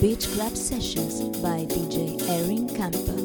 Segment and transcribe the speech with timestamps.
[0.00, 3.17] Beach Club Sessions by DJ Erin Campbell.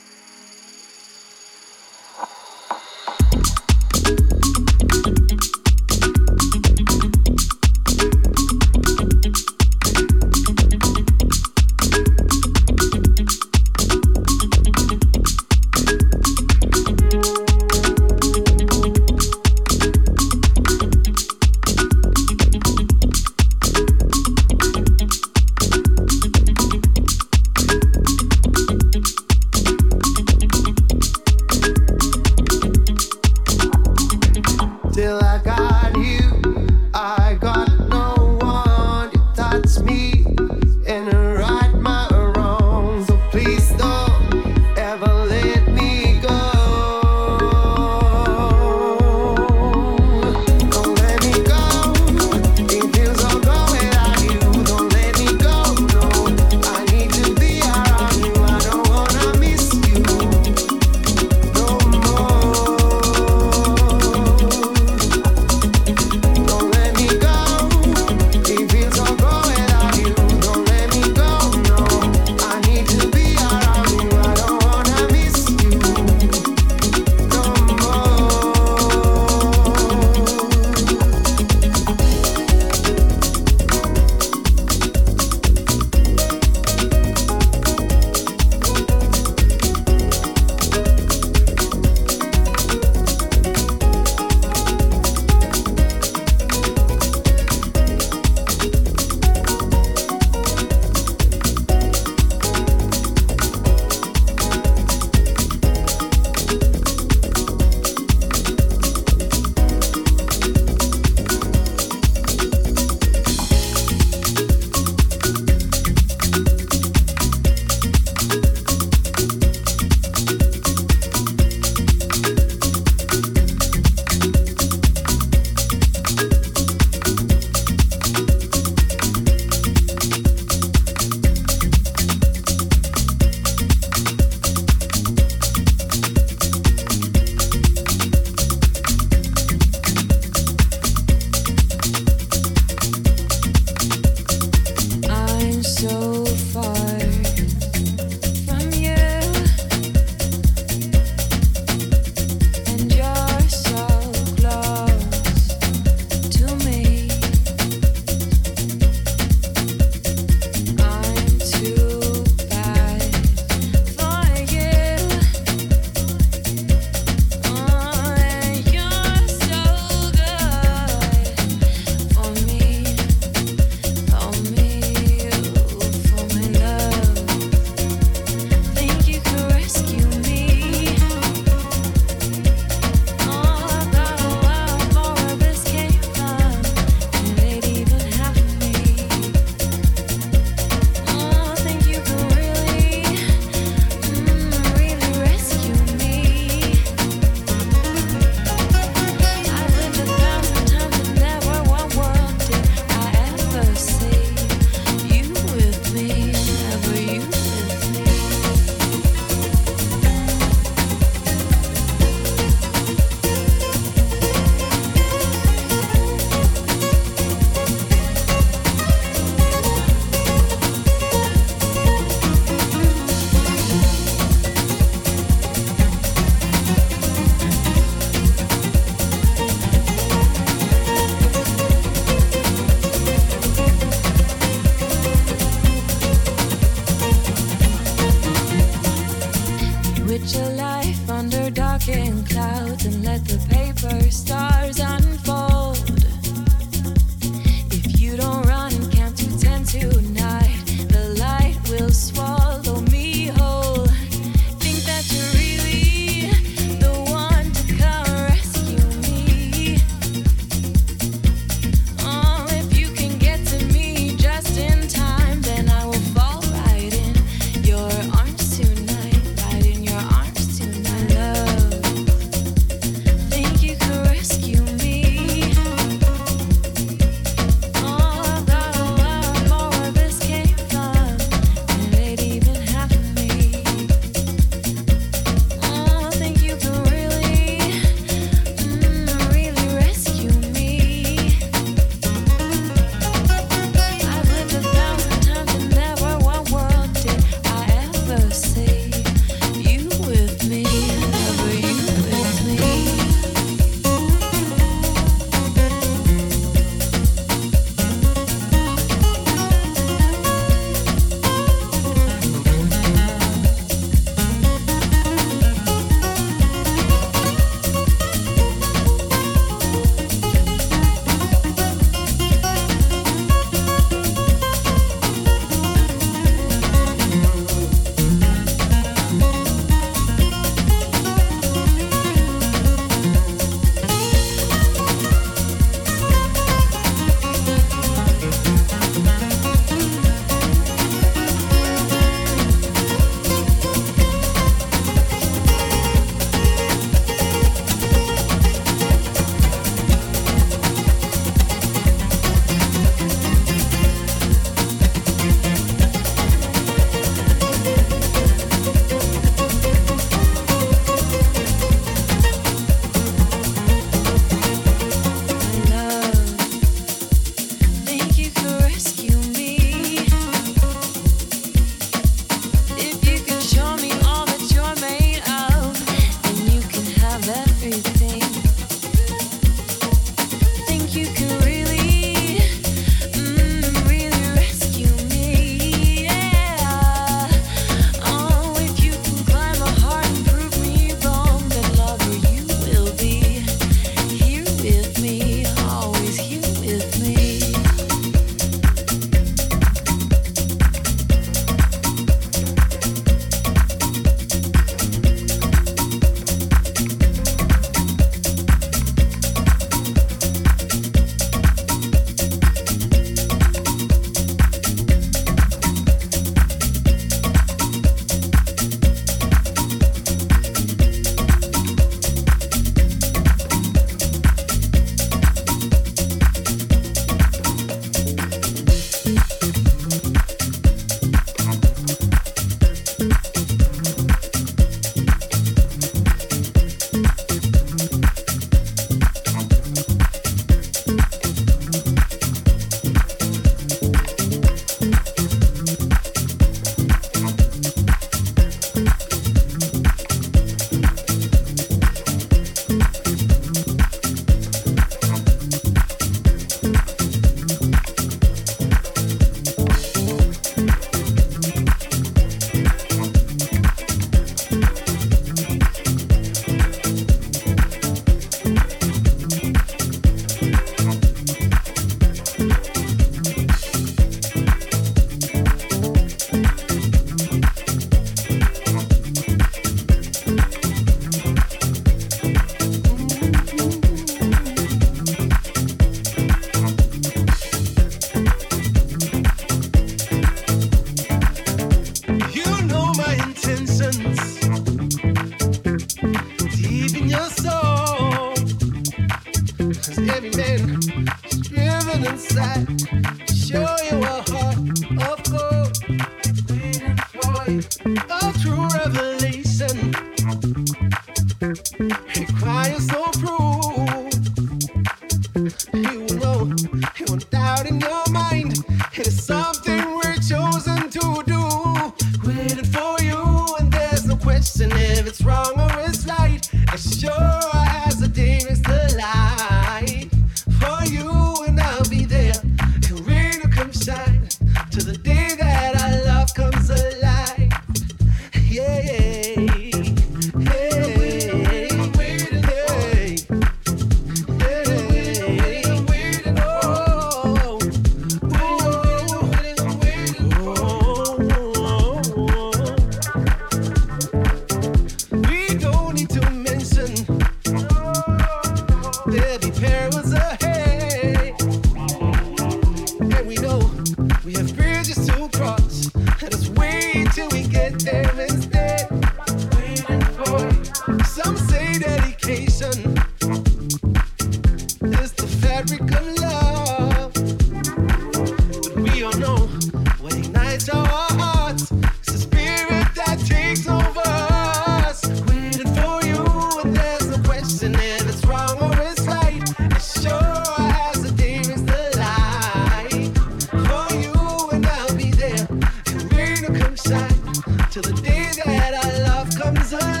[597.71, 600.00] till the day that our love comes alive.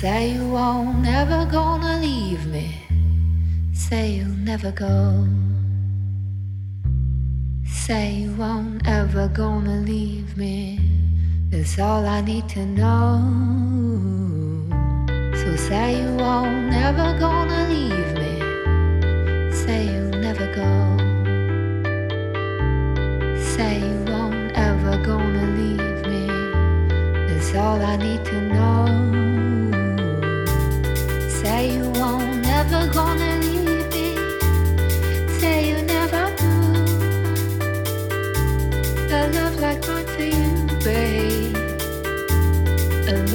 [0.00, 2.74] Say you won't ever gonna leave me.
[3.74, 5.28] Say you'll never go.
[7.66, 10.80] Say you won't ever gonna leave me.
[11.50, 13.20] That's all I need to know.
[15.34, 17.49] So say you won't ever gonna